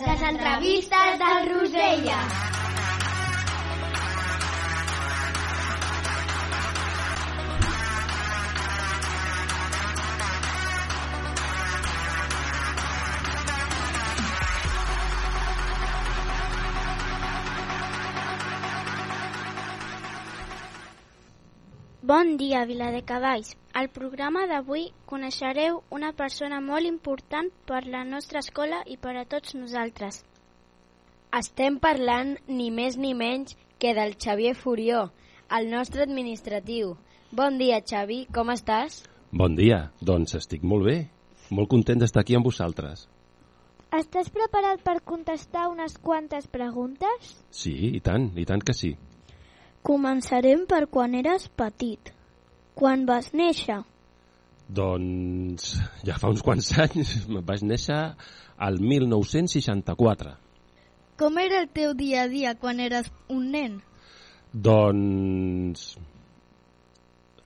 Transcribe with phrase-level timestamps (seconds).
[0.00, 2.20] Les entrevistes del Rosella.
[22.02, 23.54] Bon dia, Viladecavalls.
[23.80, 29.22] Al programa d'avui coneixereu una persona molt important per la nostra escola i per a
[29.34, 30.18] tots nosaltres.
[31.38, 35.06] Estem parlant ni més ni menys que del Xavier Furió,
[35.60, 36.92] el nostre administratiu.
[37.32, 39.00] Bon dia, Xavi, com estàs?
[39.32, 39.80] Bon dia,
[40.12, 40.98] doncs estic molt bé.
[41.48, 43.08] Molt content d'estar aquí amb vosaltres.
[44.02, 47.34] Estàs preparat per contestar unes quantes preguntes?
[47.48, 48.92] Sí, i tant, i tant que sí.
[49.80, 52.18] Començarem per quan eres petit.
[52.74, 53.80] Quan vas néixer?
[54.70, 55.72] Doncs
[56.06, 57.16] ja fa uns quants anys
[57.48, 58.00] vaig néixer
[58.60, 60.36] al 1964.
[61.20, 63.80] Com era el teu dia a dia quan eres un nen?
[64.52, 65.92] Doncs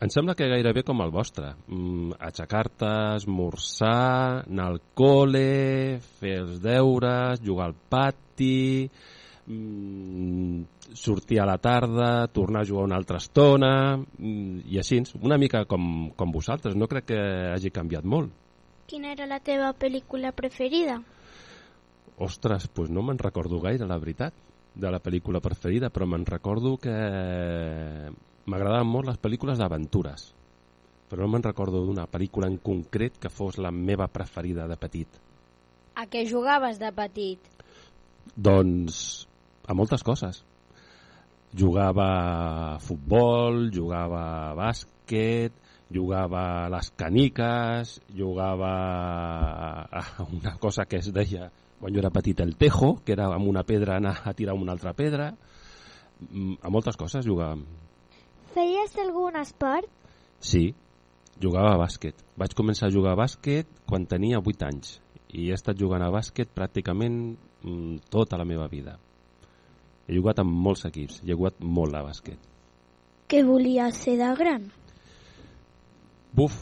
[0.04, 1.54] em sembla que gairebé com el vostre.
[1.70, 8.90] Mm, Aixecar-te, esmorzar, anar al col·le, fer els deures, jugar al pati,
[9.46, 15.38] mm, sortir a la tarda, tornar a jugar una altra estona, mm, i així, una
[15.38, 16.76] mica com, com vosaltres.
[16.76, 17.20] No crec que
[17.52, 18.32] hagi canviat molt.
[18.86, 21.00] Quina era la teva pel·lícula preferida?
[22.18, 24.34] Ostres, doncs no me'n recordo gaire, la veritat,
[24.74, 26.94] de la pel·lícula preferida, però me'n recordo que
[28.50, 30.26] m'agradaven molt les pel·lícules d'aventures,
[31.08, 35.20] però no me'n recordo d'una pel·lícula en concret que fos la meva preferida de petit.
[35.94, 37.38] A què jugaves de petit?
[38.34, 39.28] Doncs
[39.66, 40.44] a moltes coses.
[41.54, 42.06] Jugava
[42.74, 45.54] a futbol, jugava a bàsquet,
[45.94, 48.72] jugava a les caniques, jugava
[49.86, 51.50] a una cosa que es deia
[51.84, 54.72] quan jo era petit el tejo, que era amb una pedra anar a tirar una
[54.72, 55.34] altra pedra.
[56.30, 57.64] Mm, A moltes coses jugàvem.
[58.54, 59.90] Feies algun esport?
[60.40, 60.74] Sí,
[61.42, 62.22] jugava a bàsquet.
[62.40, 65.00] Vaig començar a jugar a bàsquet quan tenia 8 anys
[65.34, 68.96] i he estat jugant a bàsquet pràcticament mm, tota la meva vida.
[70.06, 72.38] He jugat amb molts equips, he jugat molt a bàsquet.
[73.28, 74.66] Què volies ser de gran?
[76.34, 76.56] Buf,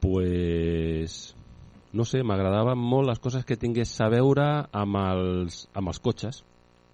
[0.00, 1.34] pues...
[1.96, 4.44] No sé, m'agradaven molt les coses que tingués a veure
[4.74, 6.42] amb els, amb els cotxes.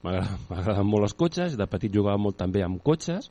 [0.04, 3.30] M'agrada- M'agraden molt els cotxes, de petit jugava molt també amb cotxes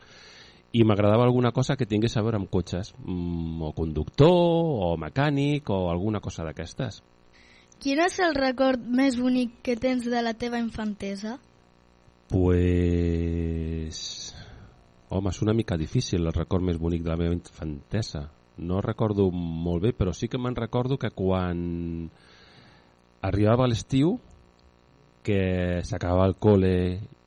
[0.71, 5.67] i m'agradava alguna cosa que tingués a veure amb cotxes, mm, o conductor, o mecànic,
[5.69, 7.01] o alguna cosa d'aquestes.
[7.81, 11.39] Quin és el record més bonic que tens de la teva infantesa?
[12.31, 13.97] Pues...
[15.11, 18.29] Home, és una mica difícil el record més bonic de la meva infantesa.
[18.63, 22.09] No recordo molt bé, però sí que me'n recordo que quan
[23.27, 24.15] arribava l'estiu,
[25.27, 26.71] que s'acabava el col·le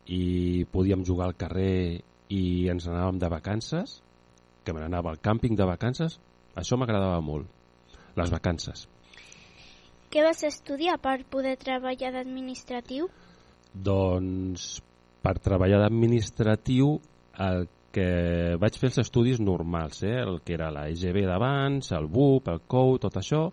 [0.09, 2.01] i podíem jugar al carrer
[2.33, 4.01] i ens anàvem de vacances,
[4.65, 6.17] que me n'anava al càmping de vacances,
[6.57, 7.47] això m'agradava molt,
[8.17, 8.89] les vacances.
[10.09, 13.13] Què vas estudiar per poder treballar d'administratiu?
[13.75, 14.81] Doncs
[15.25, 16.99] per treballar d'administratiu
[17.45, 20.19] el que vaig fer els estudis normals, eh?
[20.21, 23.45] el que era la EGB d'abans, el BUP, el COU, tot això,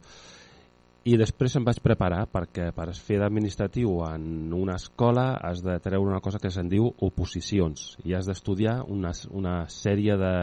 [1.06, 6.12] i després em vaig preparar perquè per fer d'administratiu en una escola has de treure
[6.12, 10.36] una cosa que se'n diu oposicions i has d'estudiar una, una sèrie de,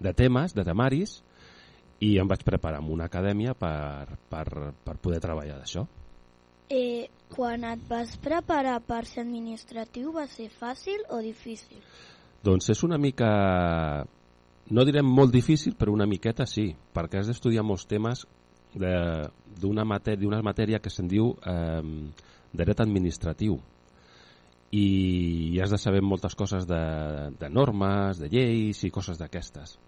[0.00, 1.20] de temes, de temaris,
[2.04, 4.44] i em vaig preparar en una acadèmia per, per,
[4.84, 5.86] per poder treballar d'això.
[6.68, 11.78] Eh, quan et vas preparar per ser administratiu va ser fàcil o difícil?
[12.42, 13.28] Doncs és una mica,
[14.70, 18.26] no direm molt difícil, però una miqueta sí, perquè has d'estudiar molts temes
[18.74, 19.30] de-
[19.60, 21.82] d'una matèria, d'una matèria que se'n diu eh,
[22.52, 23.60] dret administratiu
[24.72, 26.82] i has de saber moltes coses de,
[27.38, 29.78] de normes, de lleis i coses d'aquestes.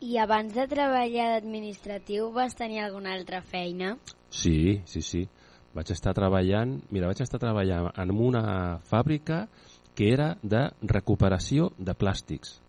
[0.00, 3.96] I abans de treballar d'administratiu vas tenir alguna altra feina?
[4.30, 5.28] Sí, sí, sí.
[5.74, 9.46] Vaig estar treballant, mira, vaig estar treballant en una fàbrica
[9.94, 12.60] que era de recuperació de plàstics.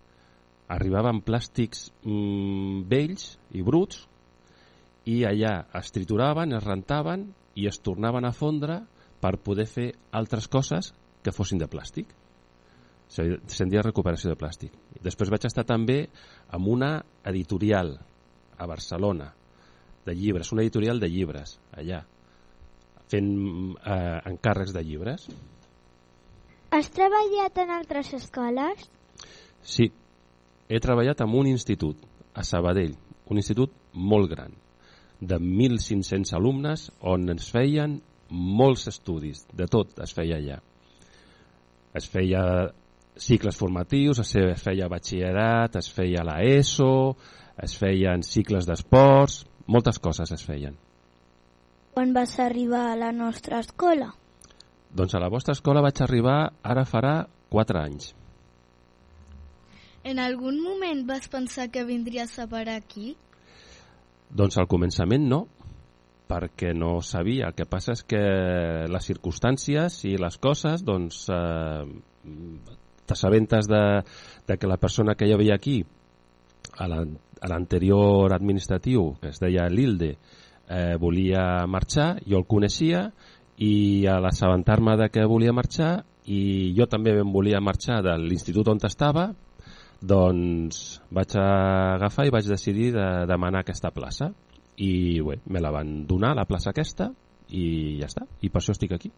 [0.73, 3.99] Arribaven plàstics mm, vells i bruts
[5.05, 8.79] i allà es trituraven, es rentaven i es tornaven a fondre
[9.21, 10.89] per poder fer altres coses
[11.21, 12.09] que fossin de plàstic.
[13.07, 14.73] Se- Se'n deia recuperació de plàstic.
[15.05, 16.07] Després vaig estar també
[16.49, 16.91] amb una
[17.23, 17.93] editorial
[18.57, 19.29] a Barcelona
[20.05, 22.01] de llibres, una editorial de llibres allà,
[23.11, 23.29] fent
[23.77, 25.27] eh, encàrrecs de llibres.
[26.75, 28.87] Has treballat en altres escoles?
[29.63, 29.89] Sí,
[30.69, 31.97] he treballat en un institut,
[32.33, 32.95] a Sabadell,
[33.31, 34.53] un institut molt gran,
[35.21, 37.99] de 1.500 alumnes, on ens feien
[38.29, 40.59] molts estudis, de tot es feia allà.
[41.95, 42.41] Es feia
[43.15, 47.15] cicles formatius, es feia batxillerat, es feia la ESO,
[47.63, 50.75] es feien cicles d'esports, moltes coses es feien.
[51.95, 54.09] Quan vas arribar a la nostra escola?
[54.91, 57.13] Doncs a la vostra escola vaig arribar ara farà
[57.55, 58.09] 4 anys.
[60.03, 63.15] En algun moment vas pensar que vindries a parar aquí?
[64.27, 65.45] Doncs al començament no,
[66.27, 67.47] perquè no sabia.
[67.47, 68.23] El que passa és que
[68.91, 71.85] les circumstàncies i les coses, doncs, eh,
[73.07, 73.85] t'assabentes de,
[74.43, 75.79] de que la persona que hi havia aquí,
[76.75, 80.43] a l'anterior administratiu, que es deia Lilde, eh,
[80.99, 83.09] volia marxar, jo el coneixia,
[83.61, 88.67] i a l'assabentar-me de que volia marxar, i jo també em volia marxar de l'institut
[88.67, 89.29] on estava,
[90.01, 94.31] doncs vaig agafar i vaig decidir de demanar aquesta plaça.
[94.77, 97.11] I bé, me la van donar la plaça aquesta
[97.49, 99.11] i ja està, i per això estic aquí.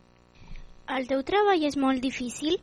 [0.94, 2.60] El teu treball és molt difícil?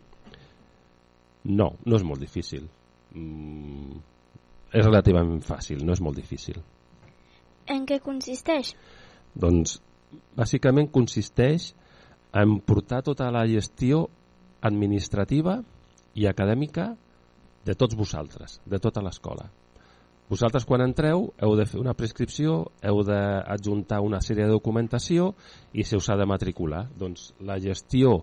[1.44, 2.68] No, no és molt difícil.
[3.16, 3.98] Mm,
[4.72, 6.62] és relativament fàcil, no és molt difícil
[7.70, 8.74] En què consisteix?
[9.34, 9.78] Doncs
[10.36, 11.72] bàsicament consisteix
[12.34, 14.04] en portar tota la gestió
[14.64, 15.60] administrativa
[16.14, 16.92] i acadèmica
[17.64, 19.48] de tots vosaltres, de tota l'escola.
[20.28, 25.34] Vosaltres quan entreu heu de fer una prescripció, heu d'adjuntar una sèrie de documentació
[25.72, 26.86] i se us ha de matricular.
[26.96, 28.22] Doncs la gestió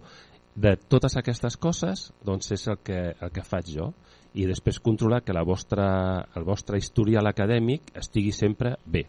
[0.55, 3.91] de totes aquestes coses doncs és el que, el que faig jo
[4.33, 5.87] i després controlar que la vostra,
[6.35, 9.05] el vostre historial acadèmic estigui sempre bé.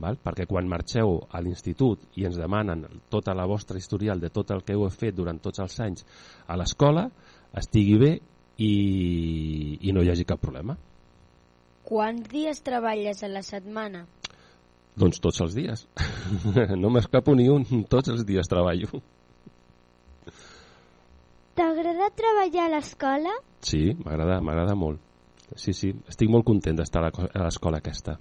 [0.00, 0.18] Val?
[0.18, 4.64] Perquè quan marxeu a l'institut i ens demanen tota la vostra historial de tot el
[4.66, 6.06] que heu fet durant tots els anys
[6.46, 7.06] a l'escola,
[7.54, 8.12] estigui bé
[8.58, 8.72] i,
[9.80, 10.76] i no hi hagi cap problema.
[11.84, 14.04] Quants dies treballes a la setmana?
[14.98, 15.86] Doncs tots els dies.
[16.82, 19.02] no m'escapo ni un, tots els dies treballo.
[21.54, 23.34] T'agrada treballar a l'escola?
[23.62, 25.02] Sí, m'agrada m'agrada molt.
[25.54, 28.16] Sí, sí, estic molt content d'estar a l'escola aquesta.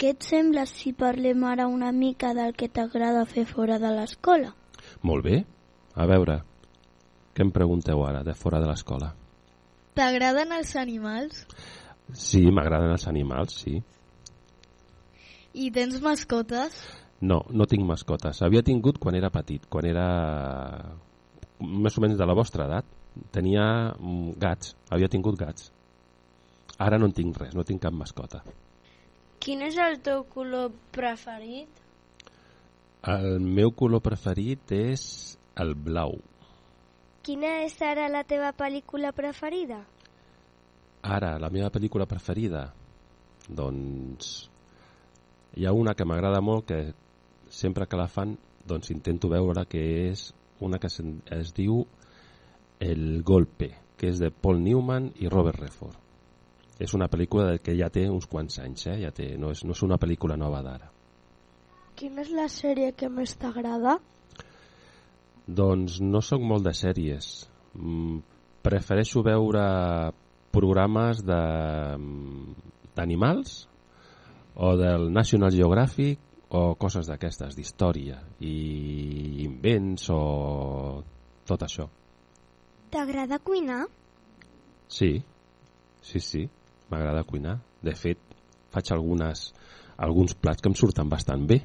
[0.00, 4.54] Què et sembla si parlem ara una mica del que t'agrada fer fora de l'escola?
[5.04, 5.40] Molt bé.
[5.92, 6.38] A veure,
[7.36, 9.10] què em pregunteu ara, de fora de l'escola?
[9.98, 11.42] T'agraden els animals?
[12.16, 13.74] Sí, m'agraden els animals, sí.
[15.52, 16.80] I tens mascotes?
[17.20, 18.40] No, no tinc mascotes.
[18.40, 20.06] Havia tingut quan era petit, quan era
[21.60, 22.88] més o menys de la vostra edat.
[23.36, 23.68] Tenia
[23.98, 25.68] mm, gats, havia tingut gats.
[26.80, 28.40] Ara no en tinc res, no tinc cap mascota.
[29.40, 31.78] Quin és el teu color preferit?
[33.08, 35.04] El meu color preferit és
[35.62, 36.18] el blau.
[37.24, 39.78] Quina és ara la teva pel·lícula preferida?
[41.16, 42.66] Ara, la meva pel·lícula preferida?
[43.48, 44.28] Doncs
[45.56, 46.82] hi ha una que m'agrada molt que
[47.62, 48.36] sempre que la fan
[48.68, 50.26] doncs intento veure que és
[50.60, 51.00] una que es,
[51.40, 51.80] es diu
[52.78, 56.09] El Golpe, que és de Paul Newman i Robert Redford.
[56.80, 58.96] És una pel·lícula que ja té uns quants anys, eh?
[59.02, 60.88] ja té, no, és, no és una pel·lícula nova d'ara.
[62.00, 63.98] Quina és la sèrie que més t'agrada?
[65.44, 67.48] Doncs no sóc molt de sèries.
[67.76, 68.18] Mm,
[68.64, 69.64] prefereixo veure
[70.54, 71.20] programes
[72.96, 73.68] d'animals
[74.56, 76.18] o del National Geographic
[76.50, 81.02] o coses d'aquestes, d'història i invents o
[81.46, 81.86] tot això.
[82.90, 83.84] T'agrada cuinar?
[84.90, 85.22] Sí,
[86.02, 86.48] sí, sí,
[86.90, 87.58] m'agrada cuinar.
[87.82, 88.18] De fet,
[88.74, 89.50] faig algunes,
[89.96, 91.62] alguns plats que em surten bastant bé.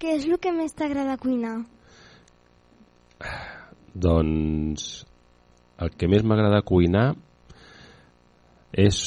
[0.00, 1.58] Què és el que més t'agrada cuinar?
[3.94, 4.86] Doncs
[5.80, 7.10] el que més m'agrada cuinar
[8.72, 9.00] és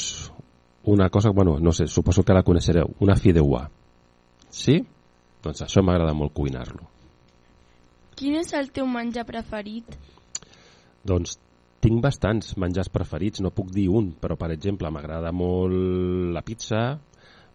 [0.84, 3.68] una cosa, bueno, no sé, suposo que la coneixereu, una fideuà.
[4.50, 4.82] Sí?
[5.44, 6.89] Doncs això m'agrada molt cuinar-lo.
[8.20, 9.96] Quin és el teu menjar preferit?
[11.03, 11.38] Doncs
[11.83, 16.83] tinc bastants menjars preferits, no puc dir un, però per exemple m'agrada molt la pizza,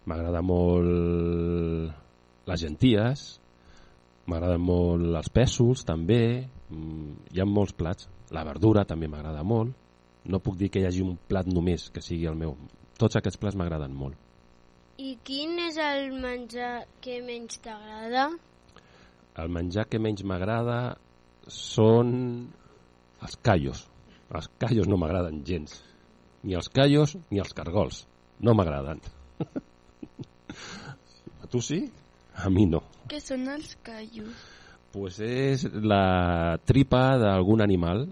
[0.08, 1.94] m'agrada molt
[2.48, 3.24] les genties,
[4.28, 8.08] m'agraden molt els pèsols també, mm, hi ha molts plats.
[8.30, 9.72] La verdura també m'agrada molt.
[10.28, 12.56] No puc dir que hi hagi un plat només que sigui el meu.
[12.98, 14.16] Tots aquests plats m'agraden molt.
[14.98, 18.28] I quin és el menjar que menys t'agrada?
[19.38, 20.98] El menjar que menys m'agrada
[21.46, 22.10] són
[23.22, 23.86] els callos.
[24.34, 25.78] Els callos no m'agraden gens.
[26.44, 28.04] Ni els callos ni els cargols.
[28.44, 29.00] No m'agraden.
[31.42, 31.80] A tu sí?
[32.36, 32.82] A mi no.
[33.08, 34.46] Què són els callos?
[34.92, 38.06] Pues és la tripa d'algun animal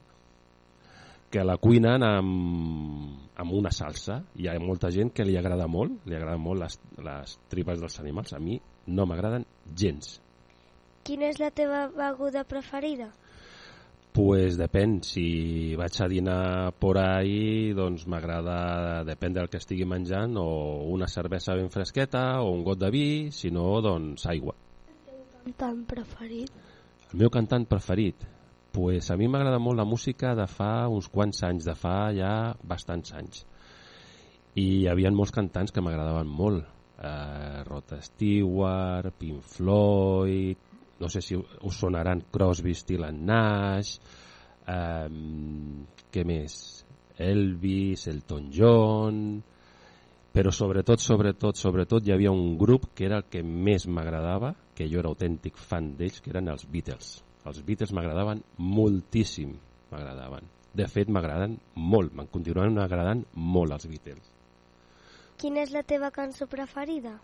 [1.31, 2.33] que la cuinen amb,
[3.37, 4.23] amb una salsa.
[4.41, 8.01] Hi ha molta gent que li agrada molt, li agrada molt les, les tripes dels
[8.01, 8.33] animals.
[8.33, 9.45] A mi no m'agraden
[9.75, 10.17] gens.
[11.07, 13.13] Quina és la teva beguda preferida?
[14.17, 20.39] Pues depèn, si vaig a dinar por ahí, doncs m'agrada, depèn del que estigui menjant,
[20.41, 24.55] o una cervesa ben fresqueta, o un got de vi, si no, doncs aigua.
[25.45, 26.49] Cantant preferit?
[27.11, 28.25] El meu cantant preferit?
[28.73, 32.33] Pues a mi m'agrada molt la música de fa uns quants anys, de fa ja
[32.65, 33.45] bastants anys.
[34.57, 36.65] I hi havia molts cantants que m'agradaven molt.
[36.97, 43.97] Eh, Rod Stewart, Pink Floyd, no sé si us sonaran Crosby, Still and Nash,
[44.67, 45.09] eh,
[46.13, 46.57] què més?
[47.17, 49.21] Elvis, Elton John,
[50.37, 54.89] però sobretot, sobretot, sobretot hi havia un grup que era el que més m'agradava, que
[54.91, 57.15] jo era autèntic fan d'ells, que eren els Beatles.
[57.49, 59.55] Els Beatles m'agradaven moltíssim,
[59.93, 60.51] m'agradaven.
[60.77, 64.33] De fet, m'agraden molt, me'n continuen agradant molt els Beatles.
[65.41, 67.15] Quina és la teva cançó preferida?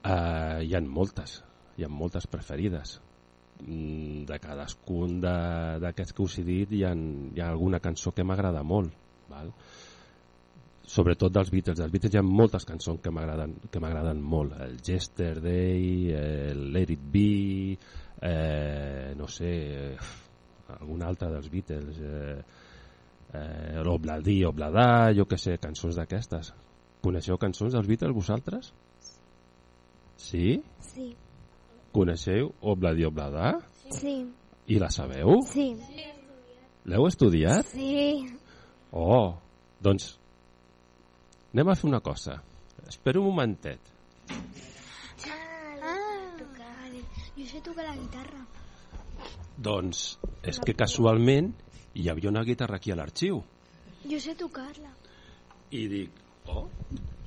[0.00, 1.38] Uh, hi han moltes,
[1.76, 3.00] hi ha moltes preferides.
[3.66, 8.12] Mm, De cadascun de- d'aquests que us he dit hi ha, hi ha alguna cançó
[8.12, 8.92] que m'agrada molt.
[9.28, 9.52] Val?
[10.90, 11.78] Sobretot dels Beatles.
[11.78, 14.56] Dels Beatles hi ha moltes cançons que m'agraden molt.
[14.60, 17.78] El Yesterday, el Let It Be,
[18.22, 19.96] eh, no sé,
[20.80, 22.42] alguna altra dels Beatles, eh,
[23.34, 26.52] eh, l'Obladí, Obladà, jo que sé, cançons d'aquestes.
[27.02, 28.72] Coneixeu cançons dels Beatles vosaltres?
[30.16, 30.60] Sí?
[30.80, 31.14] Sí.
[31.92, 33.56] Coneixeu Obladi Obladà?
[33.90, 34.20] Sí.
[34.70, 35.40] I la sabeu?
[35.50, 35.72] Sí.
[36.86, 37.66] L'heu estudiat?
[37.72, 38.28] Sí.
[38.92, 39.34] Oh,
[39.82, 40.14] doncs
[41.54, 42.38] anem a fer una cosa.
[42.86, 43.80] Espera un momentet.
[44.30, 45.96] Ah,
[47.36, 48.40] Jo sé tocar la guitarra.
[49.60, 51.50] Doncs és que casualment
[51.96, 53.42] hi havia una guitarra aquí a l'arxiu
[54.04, 54.92] Jo sé tocar-la.
[55.70, 56.10] i dic,
[56.50, 56.66] oh,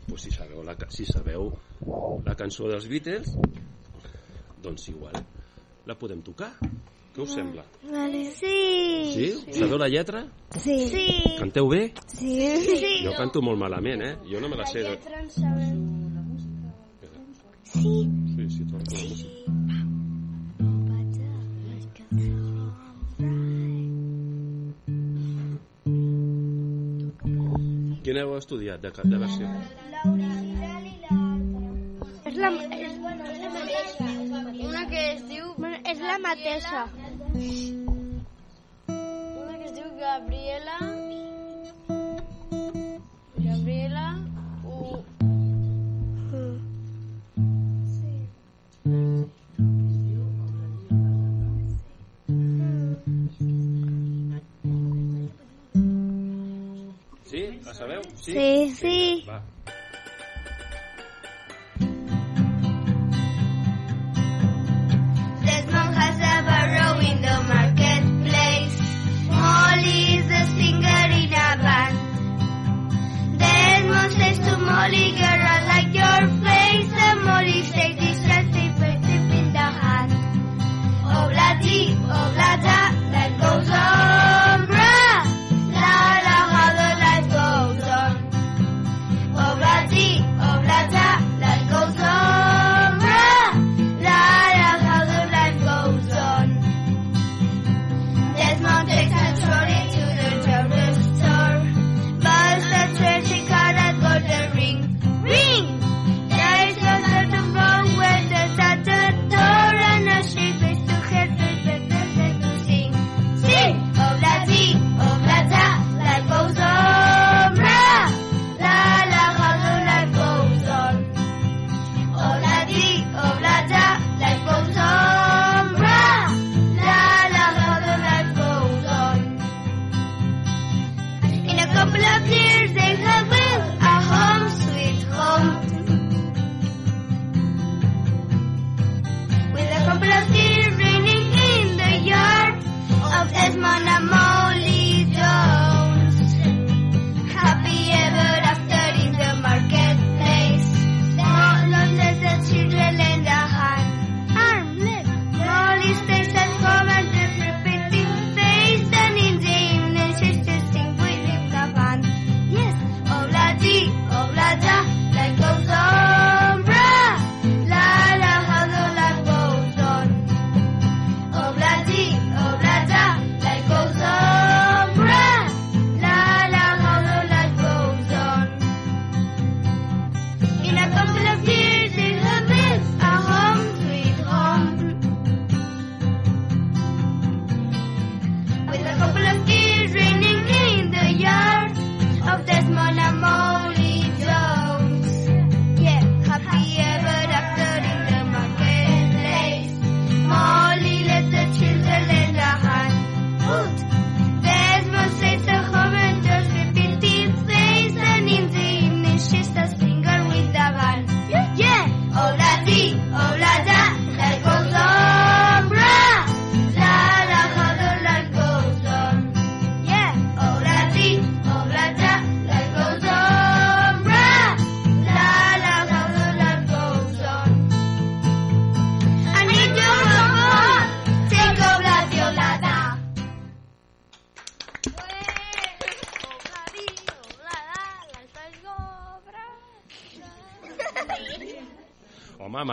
[0.08, 1.48] pues si sabeu la, si sabeu
[2.25, 3.29] la cançó dels Beatles,
[4.63, 5.20] doncs igual
[5.86, 6.53] la podem tocar.
[7.13, 7.62] Què us sembla?
[7.86, 8.24] Vale.
[8.34, 8.53] Sí.
[9.13, 9.27] Sí?
[9.53, 10.24] Sabeu la lletra?
[10.58, 10.79] Sí.
[10.89, 11.05] Sí.
[11.38, 11.84] Canteu bé?
[12.08, 12.39] Sí.
[12.65, 12.93] sí.
[13.05, 14.15] Jo canto molt malament, eh?
[14.32, 14.82] Jo no me la sé.
[14.82, 14.98] De...
[17.63, 17.93] Sí.
[18.34, 19.34] Sí, sí, torno la música.
[28.03, 29.48] Quina heu estudiat de, de versió?
[32.27, 33.42] És la, és, bueno, és
[36.03, 36.81] la mateixa.
[38.88, 40.77] Una que es diu Gabriela...
[43.48, 44.05] Gabriela...
[44.65, 45.03] U...
[57.31, 57.43] Sí?
[57.65, 58.01] La sabeu?
[58.15, 58.31] Sí?
[58.33, 58.75] Sí.
[58.81, 58.92] Sí.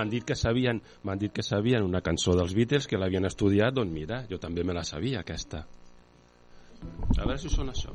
[0.01, 3.77] M'han dit que sabien, m'han dit que sabien una cançó dels Beatles que l'havien estudiat,
[3.77, 5.67] doncs mira, jo també me la sabia aquesta.
[7.19, 7.93] A veure si sona això.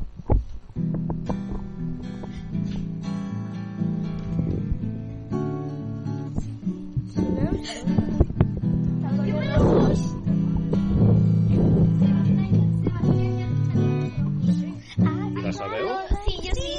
[15.43, 15.87] La sabeu?
[16.25, 16.73] Sí, jo sí.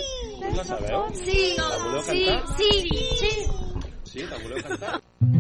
[0.57, 1.03] La sabeu?
[1.15, 1.41] Sí.
[1.59, 2.57] La voleu Sí, cantar?
[2.57, 3.07] sí, sí.
[3.21, 3.31] Sí,
[4.25, 5.01] la voleu cantar?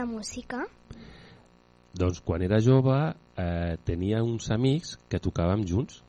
[0.00, 0.64] de música?
[1.92, 2.96] Doncs quan era jove
[3.36, 6.00] eh, tenia uns amics que tocàvem junts.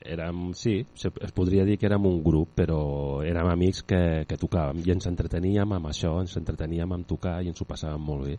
[0.00, 2.80] Érem, sí, es podria dir que érem un grup, però
[3.26, 7.50] érem amics que, que tocàvem i ens entreteníem amb això, ens entreteníem amb tocar i
[7.52, 8.38] ens ho passàvem molt bé.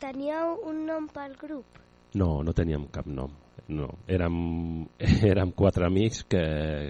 [0.00, 1.80] Teníeu un nom pel grup?
[2.16, 3.34] No, no teníem cap nom.
[3.72, 4.36] No, érem,
[5.32, 6.44] érem quatre amics que,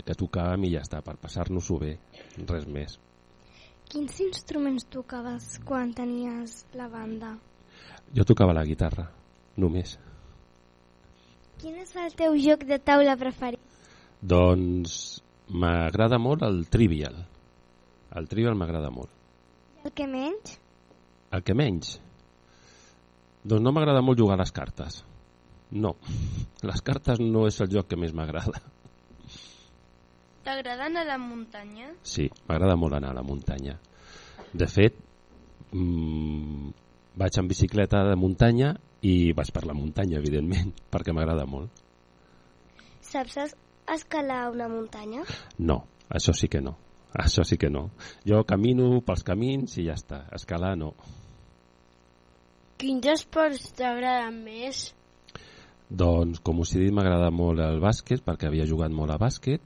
[0.06, 1.96] que tocàvem i ja està, per passar-nos-ho bé,
[2.46, 2.98] res més.
[3.92, 7.34] Quins instruments tocaves quan tenies la banda?
[8.16, 9.04] Jo tocava la guitarra,
[9.60, 9.98] només.
[11.60, 13.60] Quin és el teu joc de taula preferit?
[14.24, 14.94] Doncs
[15.52, 17.20] m'agrada molt el Trivial.
[18.16, 19.12] El Trivial m'agrada molt.
[19.84, 20.56] El que menys?
[21.28, 21.98] El que menys?
[23.44, 25.02] Doncs no m'agrada molt jugar a les cartes.
[25.84, 25.98] No,
[26.70, 28.64] les cartes no és el joc que més m'agrada.
[30.42, 31.92] T'agrada anar a la muntanya?
[32.02, 33.76] Sí, m'agrada molt anar a la muntanya.
[34.52, 34.96] De fet,
[35.72, 36.72] mmm,
[37.16, 41.70] vaig en bicicleta de muntanya i vaig per la muntanya, evidentment, perquè m'agrada molt.
[43.02, 43.56] Saps es-
[43.92, 45.22] escalar una muntanya?
[45.58, 46.76] No, això sí que no.
[47.12, 47.90] Això sí que no.
[48.24, 50.22] Jo camino pels camins i ja està.
[50.32, 50.94] Escalar no.
[52.80, 54.86] Quins esports t'agraden més?
[55.92, 59.60] Doncs, com us he dit, m'agrada molt el bàsquet, perquè havia jugat molt a bàsquet.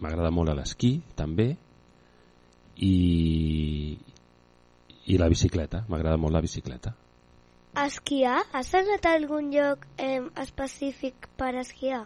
[0.00, 1.50] M'agrada molt l'esquí, també.
[2.80, 3.98] I,
[5.06, 5.84] I la bicicleta.
[5.88, 6.94] M'agrada molt la bicicleta.
[7.84, 8.40] Esquiar?
[8.56, 12.02] Has anat a algun lloc eh, específic per esquiar?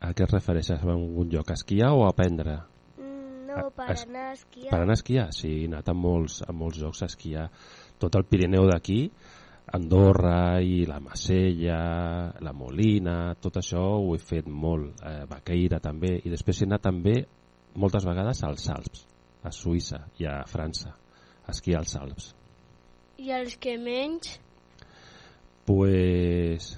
[0.00, 0.78] A què es refereixes?
[0.78, 1.50] A algun lloc?
[1.50, 2.54] A esquiar o a aprendre?
[2.96, 4.70] Mm, No, A- per es- anar a esquiar.
[4.70, 5.26] Per anar a esquiar?
[5.34, 7.48] Sí, he anat a molts, a molts llocs a esquiar.
[7.98, 9.10] Tot el Pirineu d'aquí,
[9.72, 15.02] Andorra i la Macella, la Molina, tot això ho he fet molt.
[15.04, 16.14] Eh, Baqueira també.
[16.24, 17.18] I després he anat també
[17.76, 19.04] moltes vegades als Alps,
[19.44, 20.94] a Suïssa i a França,
[21.44, 22.30] a esquiar als Alps.
[23.20, 24.38] I els que menys?
[25.68, 26.76] Pues...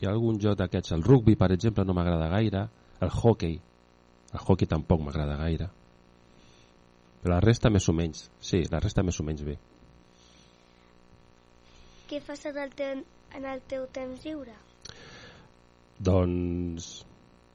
[0.00, 2.66] Hi ha algun joc d'aquests, el rugby, per exemple, no m'agrada gaire,
[3.04, 3.58] el hockey,
[4.32, 5.68] el hockey tampoc m'agrada gaire.
[7.20, 9.58] Però la resta més o menys, sí, la resta més o menys bé.
[12.10, 13.04] Què fas en el, teu,
[13.38, 14.56] en el teu temps lliure?
[16.02, 16.88] Doncs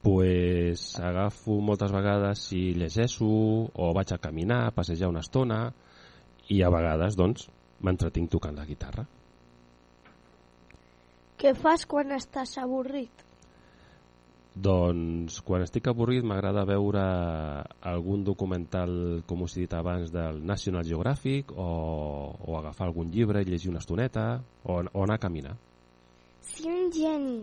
[0.05, 5.59] pues, agafo moltes vegades i llegeixo o vaig a caminar, a passejar una estona
[6.55, 7.49] i a vegades doncs
[7.83, 9.03] m'entretinc tocant la guitarra.
[11.41, 13.25] Què fas quan estàs avorrit?
[14.55, 17.01] Doncs quan estic avorrit m'agrada veure
[17.83, 21.65] algun documental, com us he dit abans, del National Geographic o,
[22.39, 25.57] o agafar algun llibre i llegir una estoneta o, o anar a caminar.
[26.39, 27.41] Si un geni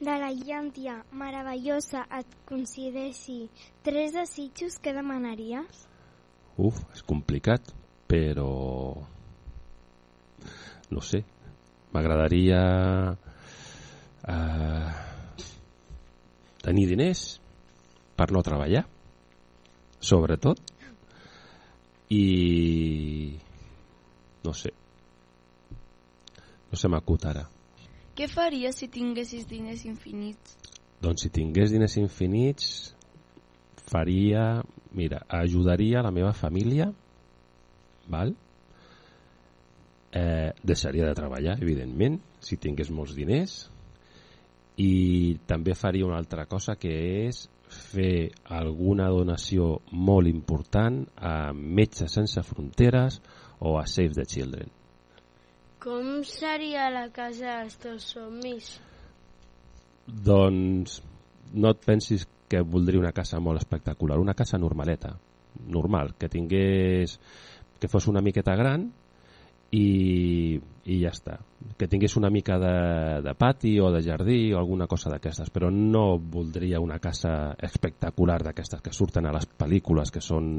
[0.00, 3.42] de la llàntia meravellosa et concedeixi
[3.84, 5.84] tres desitjos, què demanaries?
[6.56, 7.74] Uf, és complicat,
[8.08, 8.94] però...
[10.94, 11.24] No sé.
[11.94, 12.60] m'agradaria
[14.28, 15.13] eh,
[16.64, 17.24] tenir diners
[18.16, 18.84] per no treballar,
[20.00, 20.60] sobretot,
[22.14, 23.34] i
[24.44, 24.72] no sé,
[26.70, 27.44] no se m'acut ara.
[28.14, 30.58] Què faries si tinguessis diners infinits?
[31.02, 32.68] Doncs si tingués diners infinits
[33.90, 34.62] faria,
[34.96, 36.88] mira, ajudaria la meva família,
[38.08, 38.32] val?
[40.14, 43.64] Eh, deixaria de treballar, evidentment, si tingués molts diners,
[44.80, 46.92] i també faria una altra cosa que
[47.26, 53.20] és fer alguna donació molt important a Metges Sense Fronteres
[53.60, 54.70] o a Save the Children.
[55.84, 58.70] Com seria la casa dels teus somnis?
[60.06, 61.00] Doncs
[61.54, 65.14] no et pensis que voldria una casa molt espectacular, una casa normaleta,
[65.66, 67.18] normal, que tingués
[67.80, 68.90] que fos una miqueta gran
[69.74, 71.38] i, i ja està.
[71.78, 72.74] Que tingués una mica de,
[73.24, 78.40] de pati o de jardí o alguna cosa d'aquestes, però no voldria una casa espectacular
[78.44, 80.56] d'aquestes que surten a les pel·lícules que són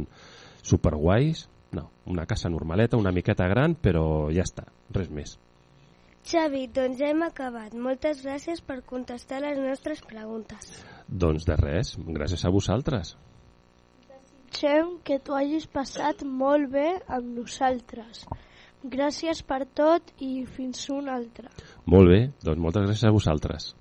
[0.66, 1.48] superguais.
[1.76, 5.36] No, una casa normaleta, una miqueta gran, però ja està, res més.
[6.26, 7.76] Xavi, doncs hem acabat.
[7.78, 10.72] Moltes gràcies per contestar les nostres preguntes.
[11.06, 13.14] Doncs de res, gràcies a vosaltres.
[14.10, 18.24] Desitgem que t'ho hagis passat molt bé amb nosaltres.
[18.86, 21.50] Gràcies per tot i fins un altre.
[21.90, 23.74] Molt bé, doncs moltes gràcies a vosaltres.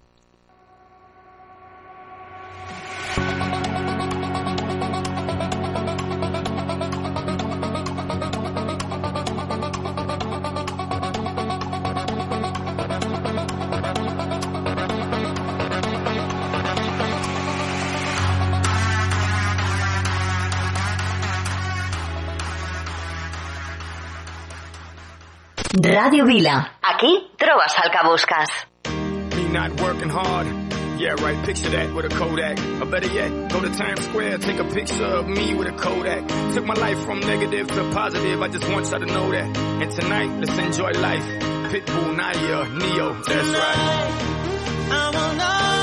[25.95, 26.73] Ràdio Vila.
[26.83, 28.49] Aquí trobes el que busques.
[29.37, 30.49] Me not working hard.
[30.99, 32.59] Yeah, right, picture that with a Kodak.
[32.81, 36.27] Or better yet, go to Times Square, take a picture of me with a Kodak.
[36.55, 39.57] Took my life from negative to positive, I just want y'all to know that.
[39.57, 41.27] And tonight, let's enjoy life.
[41.71, 44.91] Pitbull, Nadia, Neo, that's right.
[44.91, 45.74] I want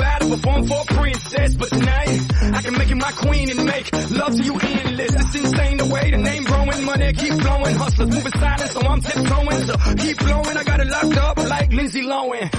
[0.00, 1.54] I'm also battle perform for a princess.
[1.54, 2.20] But tonight,
[2.54, 5.14] I can make you my queen and make love to you endless.
[5.14, 7.74] It's insane the way the name growing, money keep flowing.
[7.76, 9.60] Hustlers moving silent, so I'm tiptoeing.
[9.62, 12.50] So keep blowing, I got it locked up like Lindsay Lohan.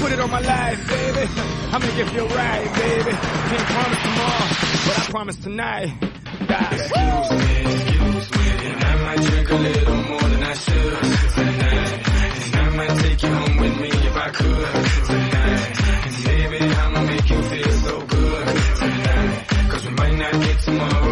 [0.00, 1.30] Put it on my life, baby.
[1.70, 3.10] I'll make you feel right, baby.
[3.12, 4.46] Can't promise tomorrow,
[4.86, 5.94] but I promise tonight.
[6.48, 6.72] God.
[6.72, 10.98] Excuse me, excuse me, and I might drink a little more than I should
[11.34, 12.08] tonight.
[12.46, 14.87] And I might take you home with me if I could
[20.68, 21.07] tomorrow.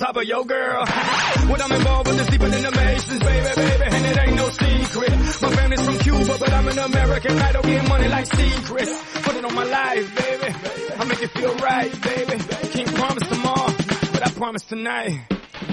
[0.00, 0.84] Top of your girl.
[1.50, 3.84] when I'm involved with the deeper than the Masons, baby, baby.
[3.96, 5.12] And it ain't no secret.
[5.42, 7.38] My family's from Cuba, but I'm an American.
[7.38, 8.92] I don't get money like secrets.
[9.24, 10.54] Put it on my life, baby.
[10.98, 12.36] I make it feel right, baby.
[12.72, 13.72] Can't promise tomorrow,
[14.12, 15.20] but I promise tonight.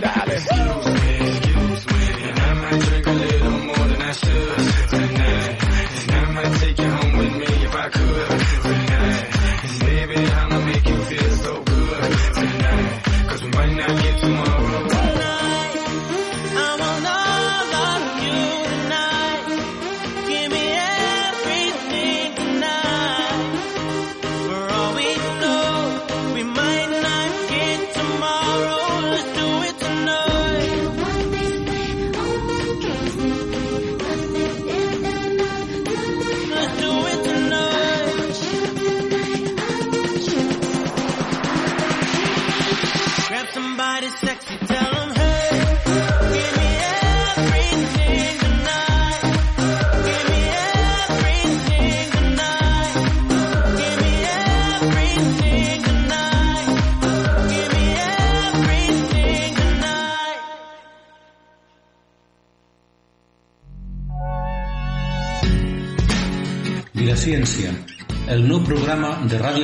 [0.02, 0.44] Darling.
[0.44, 2.02] Excuse me, excuse me.
[2.28, 5.56] And I might drink a little more than I should tonight.
[6.04, 9.26] And I might take you home with me if I could tonight.
[9.64, 10.97] And baby, I'ma make you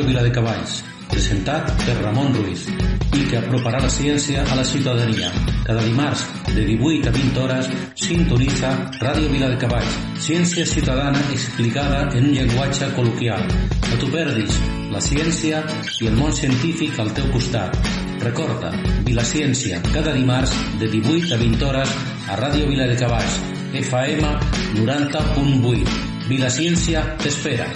[0.04, 2.66] de Ràdio Vila de Cavalls, presentat per Ramon Ruiz
[3.16, 5.30] i que aproparà la ciència a la ciutadania.
[5.64, 12.04] Cada dimarts, de 18 a 20 hores, sintonitza Ràdio Vila de Cavalls, ciència ciutadana explicada
[12.18, 13.48] en un llenguatge col·loquial.
[13.88, 14.60] No t'ho perdis,
[14.92, 15.64] la ciència
[16.02, 17.78] i el món científic al teu costat.
[18.26, 18.74] Recorda,
[19.08, 23.40] Vilaciència, cada dimarts de 18 a 20 hores a Ràdio Vila de Cavalls,
[23.86, 24.36] FM
[24.84, 26.02] 90.8.
[26.28, 27.72] Vilaciència t'espera.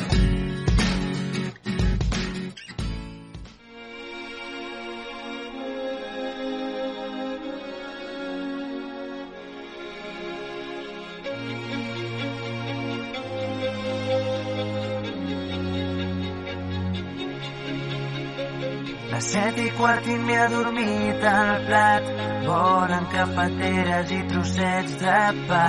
[19.77, 22.11] Quart i m'he adormit al plat.
[22.47, 25.17] Volen cafeteres i trossets de
[25.49, 25.65] pa.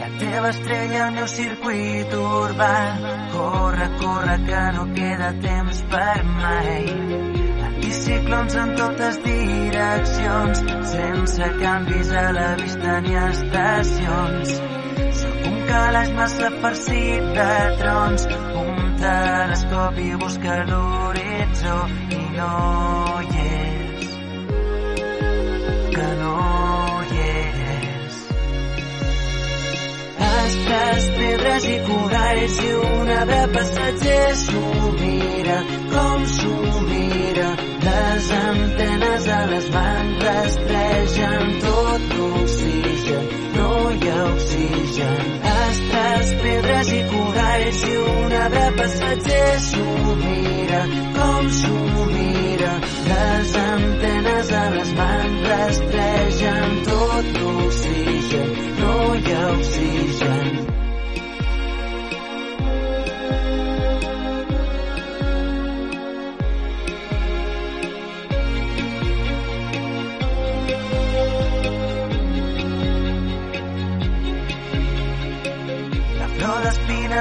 [0.00, 2.74] La teva estrella al meu circuit urbà.
[3.34, 6.86] Corre, corre, que no queda temps per mai.
[7.68, 10.62] Anticiclons en totes direccions,
[10.92, 14.54] sense canvis a la vista ni estacions.
[15.22, 17.50] Sóc un calaix massa farcit de
[17.82, 18.28] trons,
[18.62, 22.50] un telescopi busca l'horitzó i no
[23.28, 24.10] hi és,
[25.94, 26.34] que no
[27.10, 28.20] hi és.
[30.28, 37.50] Astres, pedres i coralls i un arbre passatger s'ho mira, com s'ho mira.
[37.84, 43.24] Les antenes a les mans rastregen tot l'oxigen,
[43.56, 45.32] no hi ha oxigen.
[45.52, 50.82] Astres, pedres i coralls i un arbre passatger s'ho mira,
[51.16, 52.72] com s'ho mira.
[53.08, 60.81] Les antenes a les mans rastregen tot l'oxigen, no hi ha oxigen.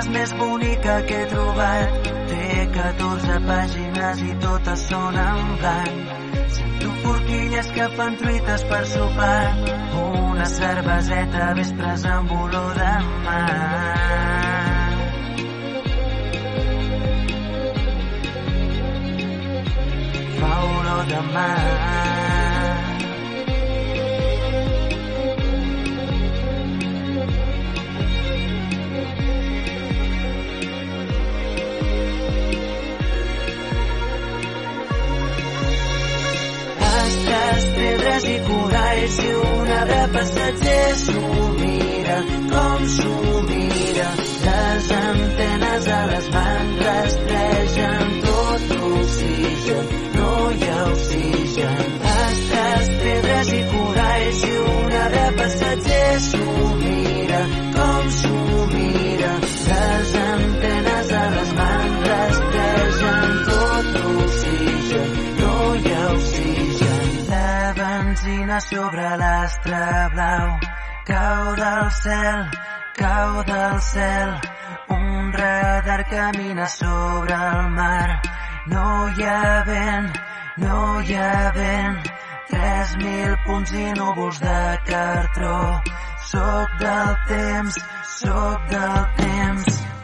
[0.02, 6.10] D'espines més bonica que he trobat té 14 pàgines i totes són en blanc.
[6.56, 9.54] Sento forquilles que fan truites per sopar,
[10.02, 12.94] una cerveseta a vespres amb olor de
[13.28, 13.46] mar.
[20.42, 22.31] Fa olor de mar.
[37.02, 42.18] Astres, pedres i coralls i un arbre passatger s'ho mira,
[42.52, 43.16] com s'ho
[43.48, 44.10] mira.
[44.44, 51.82] Les antenes a les mans rastregen tot l'oxigen, no hi ha oxigen.
[52.14, 57.42] Astres, pedres i coralls i un arbre passatger s'ho mira,
[57.80, 58.38] com s'ho
[58.76, 59.34] mira.
[59.72, 61.61] Les antenes a les mans
[68.52, 70.60] benzina sobre l'astre blau
[71.06, 72.50] cau del cel,
[72.98, 74.40] cau del cel.
[74.90, 78.22] Un radar camina sobre el mar.
[78.68, 80.12] No hi ha vent,
[80.58, 82.12] no hi ha vent.
[82.50, 85.82] Tres mil punts i núvols de cartró.
[86.32, 87.80] Soc del temps,
[88.20, 90.01] soc del temps.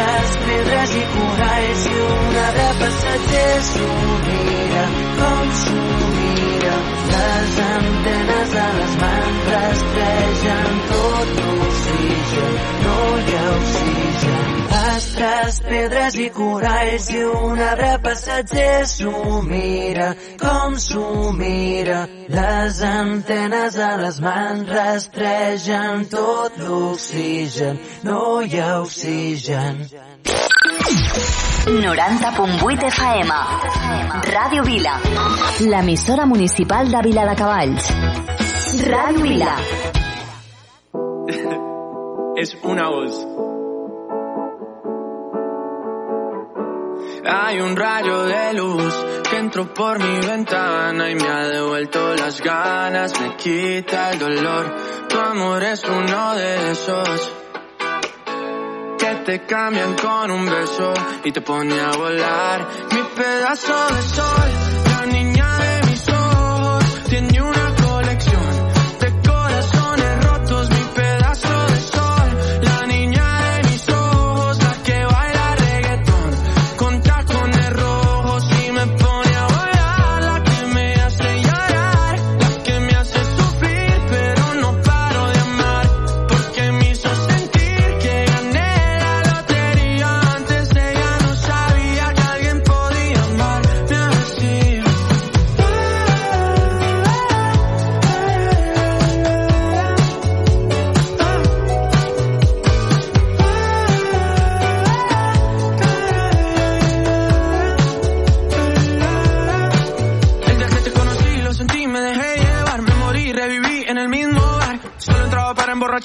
[0.00, 3.88] Astres, pedres i coralls i un arbre passatger s'ho
[4.26, 4.84] mira,
[5.18, 5.80] com s'ho
[6.14, 6.76] mira.
[7.10, 14.09] Les antenes a les mans rastregen tot l'oxigen, no hi ha oxigen.
[14.80, 20.06] Astres, pedres i coralls i un arbre passatger s'ho mira,
[20.40, 21.98] com s'ho mira.
[22.32, 29.84] Les antenes a les mans rastregen tot l'oxigen, no hi ha oxigen.
[31.66, 33.30] 90.8 FM.
[34.32, 34.96] Ràdio Vila.
[35.60, 37.92] L'emissora municipal de Vila de Cavalls.
[38.88, 39.54] Ràdio Vila.
[42.40, 43.49] es una voz.
[47.32, 48.92] Hay un rayo de luz
[49.30, 54.74] que entró por mi ventana y me ha devuelto las ganas, me quita el dolor.
[55.08, 57.32] Tu amor es uno de esos
[58.98, 62.66] que te cambian con un beso y te pone a volar.
[62.90, 64.50] Mi pedazo de sol,
[64.86, 67.59] la niña de mis ojos, tiene una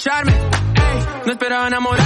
[0.08, 2.05] ey, no esperaba enamorarme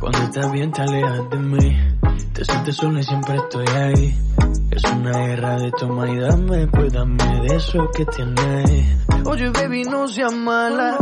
[0.00, 1.78] Cuando estás bien te alejas de mí.
[2.32, 4.18] Te sientes sola y siempre estoy ahí.
[4.70, 6.66] Es una guerra de toma y dame.
[6.68, 9.06] Pues dame de eso que tienes.
[9.26, 10.96] Oye baby no seas mala.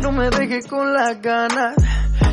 [0.00, 1.76] No me dejes con las ganas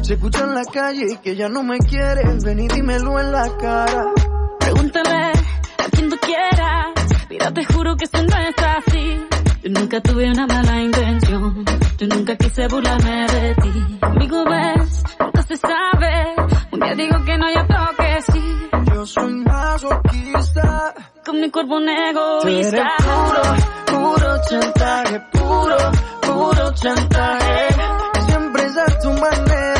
[0.09, 3.47] Se escucha en la calle que ya no me quieres Ven y dímelo en la
[3.57, 4.05] cara
[4.59, 6.87] Pregúntale a quien tú quieras.
[7.29, 9.27] Mira, te juro que eso no es así.
[9.61, 11.63] Yo nunca tuve una mala intención.
[11.99, 13.99] Yo nunca quise burlarme de ti.
[14.01, 16.35] Conmigo ves, nunca se sabe.
[16.71, 18.69] Un día digo que no, y otro que sí.
[18.91, 20.93] Yo soy masoquista
[21.23, 22.87] Con mi cuerpo un eres egoísta.
[22.97, 25.77] puro, puro chantaje Puro,
[26.21, 27.67] puro chantaje
[28.27, 29.78] Siempre es a tu manera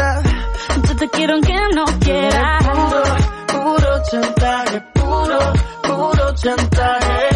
[0.99, 2.67] te quiero aunque no quieras.
[2.67, 3.03] Puro,
[3.47, 5.39] puro chantaje, puro,
[5.83, 7.29] puro chantaje.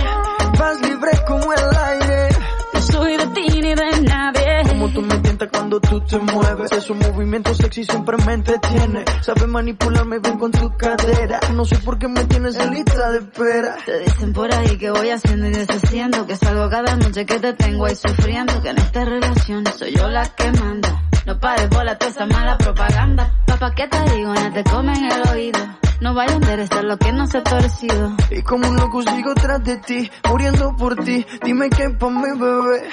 [0.60, 2.30] Vas libre como el aire.
[2.74, 4.64] No soy de ti ni de nadie.
[4.68, 6.72] Como tú me tientas cuando tú te mueves.
[6.74, 9.06] Esos movimientos sexy siempre me entretiene.
[9.22, 11.40] Sabes manipularme bien con tu cadera.
[11.54, 13.78] No sé por qué me tienes en lista de espera.
[13.86, 17.54] Te dicen por ahí que voy haciendo y deshaciendo, que salgo cada noche que te
[17.54, 21.03] tengo ahí sufriendo, que en esta relación soy yo la que manda.
[21.26, 23.32] No pares bola toda esa mala propaganda.
[23.48, 24.34] Papá, ¿qué te digo?
[24.34, 25.60] No te comen el oído.
[26.02, 28.12] No vaya a enderezar lo que no se ha torcido.
[28.30, 31.26] Y como un loco sigo tras de ti, muriendo por ti.
[31.44, 32.90] Dime qué pa' mi bebé.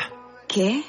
[0.47, 0.85] ¿Qué?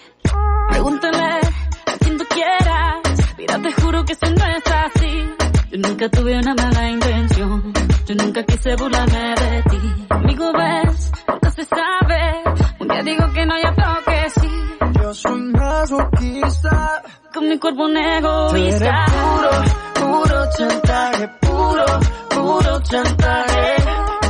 [0.69, 2.97] Pregúntale a quien tú quieras.
[3.37, 5.29] Mira, te juro que eso no es así.
[5.71, 7.73] Yo nunca tuve una mala intención.
[8.05, 10.05] Yo nunca quise burlarme de ti.
[10.09, 12.43] Conmigo ves, nunca se sabe.
[12.79, 15.01] Un día digo que no, y otro que sí.
[15.01, 17.01] Yo soy masoquista.
[17.33, 19.05] Con mi cuerpo un Tú egoísta.
[19.07, 19.51] puro,
[19.93, 21.85] puro chantaje, puro,
[22.29, 23.75] puro chantaje.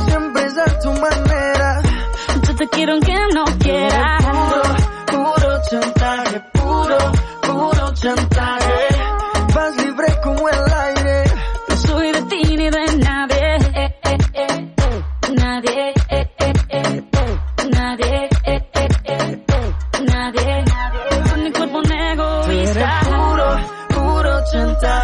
[0.06, 1.82] Siempre es a tu manera.
[2.46, 4.24] Yo te quiero aunque no quieras.
[4.24, 4.62] Puro,
[5.34, 6.98] puro chantaje, puro,
[7.42, 8.31] puro chantaje.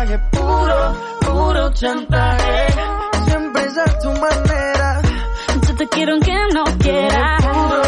[0.09, 2.67] chantaje, puro, puro chantaje.
[3.27, 5.03] Siempre es a tu manera.
[5.67, 7.37] Yo te quiero aunque no quiera.
[7.41, 7.83] Puro,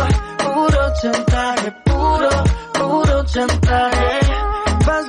[0.53, 2.31] puro chantaje, puro,
[2.75, 4.21] puro chantaje.
[4.87, 5.09] Vas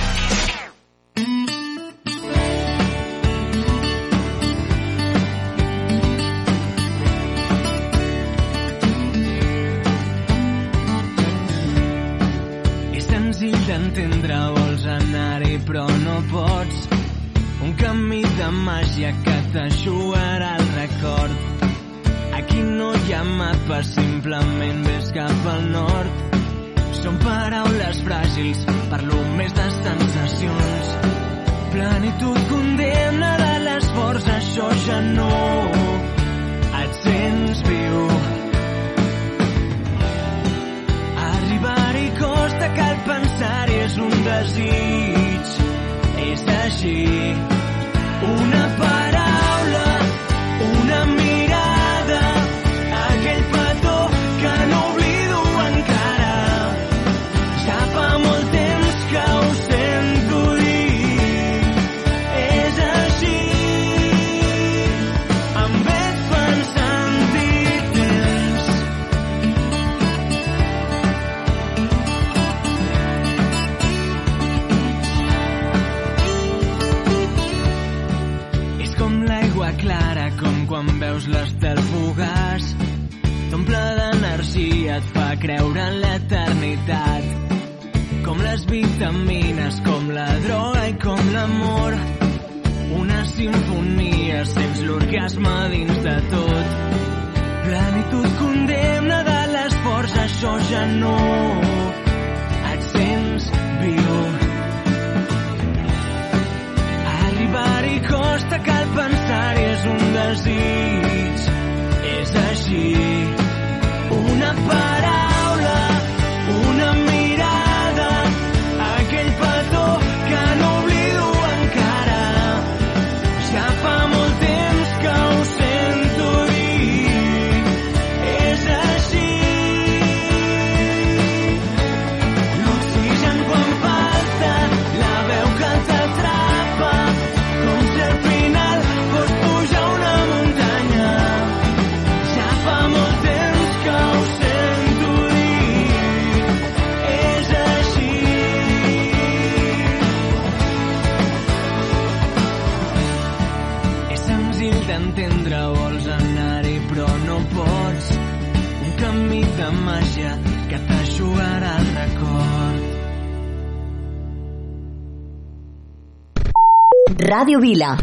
[167.51, 167.97] Ràdio Vila.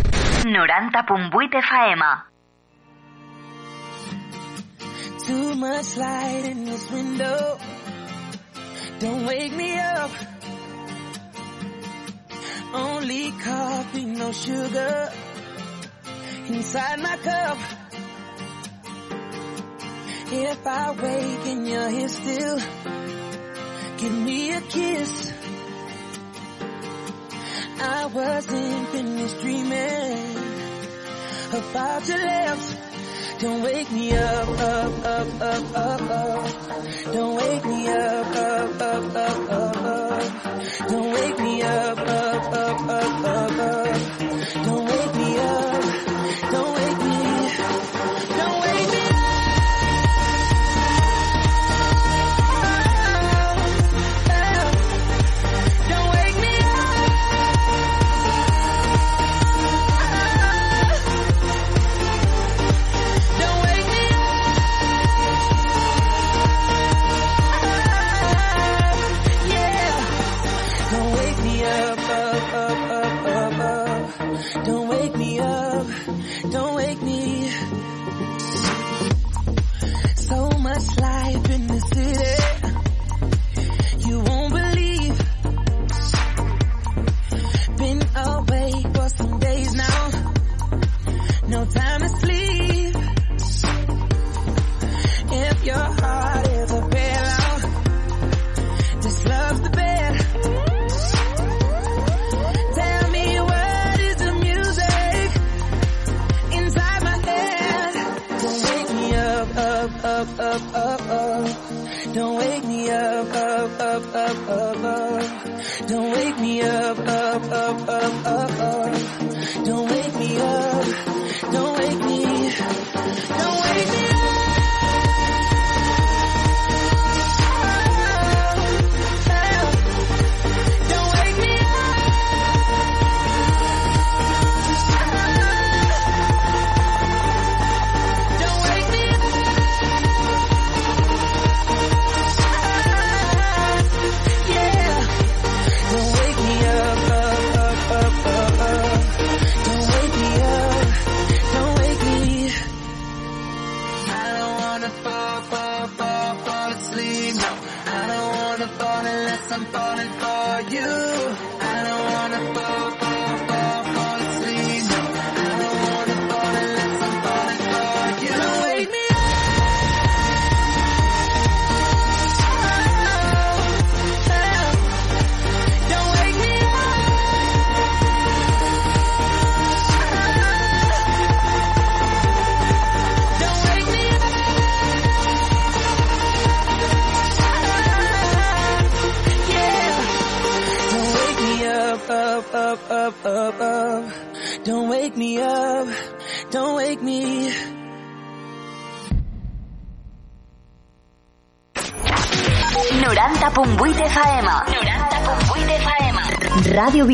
[0.45, 2.03] 90.8 FM.
[5.27, 7.59] Too much light in this window.
[8.99, 10.11] Don't wake me up.
[12.75, 15.13] Only coffee, no sugar.
[16.49, 17.59] Inside my cup.
[20.31, 22.59] If I wake and you're here still,
[23.97, 25.38] give me a kiss.
[27.81, 30.37] I wasn't finished dreaming
[31.53, 32.77] about your lips.
[33.39, 37.13] Don't wake me up, up, up, up, up, up.
[37.13, 40.89] Don't wake me up, up, up, up, up, up.
[40.89, 44.19] Don't wake me up, up, up, up, up, up.
[44.65, 45.15] Don't wake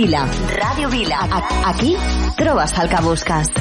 [0.05, 0.26] Vila.
[0.61, 1.20] Ràdio Vila.
[1.64, 1.96] Aquí
[2.36, 3.53] trobes el que busques.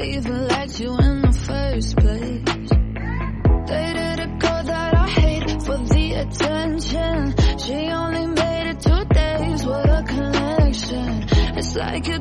[0.00, 2.68] even liked you in the first place.
[3.66, 7.34] Dated a girl that I hate for the attention.
[7.58, 9.66] She only made it two days.
[9.66, 11.26] A connection.
[11.58, 12.18] It's like you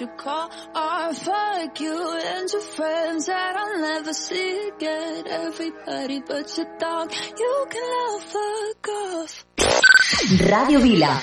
[0.00, 5.26] you call or fuck you and your friends that I'll never see again.
[5.26, 9.44] Everybody but your dog, you can now fuck off.
[10.50, 11.22] Radio Vila.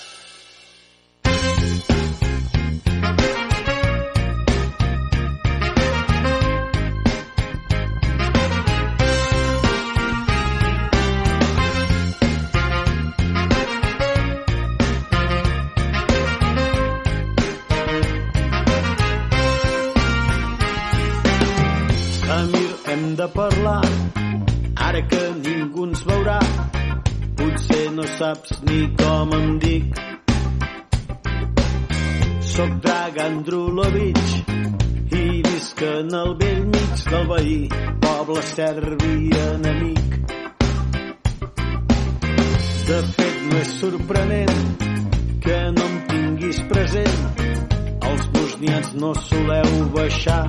[32.51, 34.17] Soc Dragan Drulovic
[35.15, 37.53] i visc en el vell mig del veí
[38.03, 40.17] poble serbi enemic.
[42.89, 44.83] De fet no és sorprenent
[45.45, 47.21] que no em tinguis present.
[48.09, 50.43] Els bosnians no soleu baixar.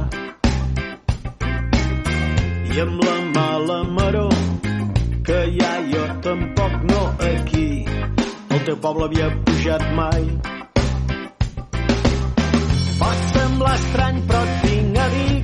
[2.73, 4.35] I amb la mala maror
[5.29, 7.69] que ja jo tampoc no aquí.
[8.51, 10.27] El teu poble havia pujat mai
[13.63, 15.42] pot semblar estrany però et vinc a dir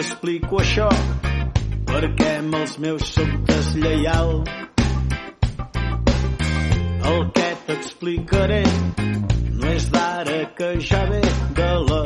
[0.00, 0.86] què t'explico això?
[1.88, 4.30] Perquè amb els meus soc deslleial.
[7.10, 8.62] El que t'explicaré
[9.58, 11.20] no és d'ara que ja ve
[11.60, 12.00] de la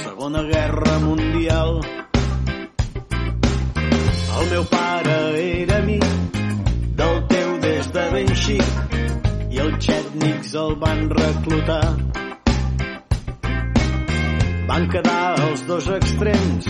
[0.00, 1.82] Segona Guerra Mundial.
[4.38, 6.10] El meu pare era amic
[7.02, 9.00] del teu des de ben xic
[9.52, 12.23] i els xètnics el van reclutar.
[14.74, 16.64] Van quedar els dos extrems.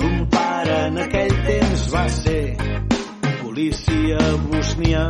[0.00, 2.38] Ton pare en aquell temps va ser
[3.42, 5.02] policia bosnià.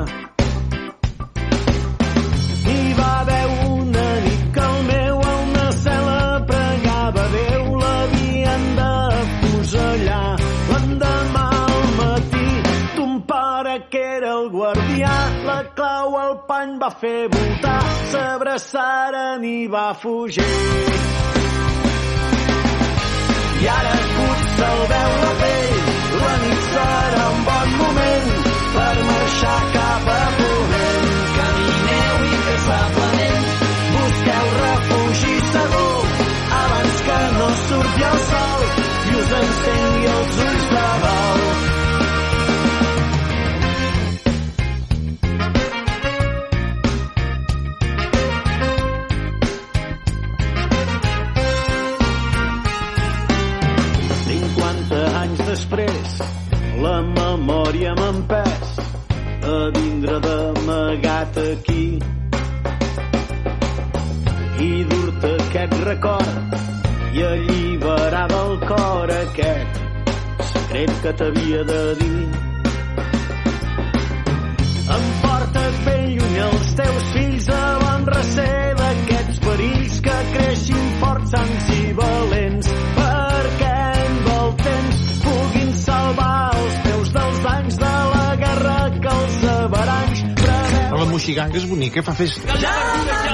[2.72, 8.90] Hi va haver una nit que el meu a una cel·la pregava Déu l'havien de
[9.44, 10.34] fusellar.
[10.72, 12.52] L'endemà al matí
[12.96, 15.14] ton pare que era el guardià
[15.46, 17.80] la clau al pany va fer voltar
[18.10, 20.50] s'abraçaren i va fugir
[23.64, 25.76] i ara puig se'l veu la pell
[26.22, 28.28] la nit serà un bon moment
[28.74, 31.08] per marxar cap a ponent.
[31.36, 33.48] Camineu incansablement
[33.94, 35.96] busqueu refugi segur.
[36.60, 38.68] Abans que no surti el sol
[39.08, 39.83] i us encengui
[55.64, 56.18] després,
[56.82, 58.72] la memòria m'ha empès
[59.48, 61.84] a vindre d'amagat aquí
[64.60, 66.56] i dur-te aquest record
[67.14, 69.80] i alliberar del cor aquest
[70.52, 72.24] secret que t'havia de dir.
[74.96, 81.30] Em portes ben lluny els teus fills a bon recer d'aquests perills que creixin forts,
[81.32, 83.03] sans i valents perquè
[86.04, 90.98] salvar els teus dels danys de la guerra que els averanys preveu.
[91.00, 92.60] La moixiganga és bonica, fa festa.
[92.64, 93.33] Ja